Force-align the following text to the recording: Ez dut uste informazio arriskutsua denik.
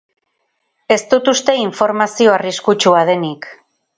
Ez 0.95 0.97
dut 1.11 1.29
uste 1.33 1.55
informazio 1.65 2.33
arriskutsua 2.39 3.07
denik. 3.13 3.49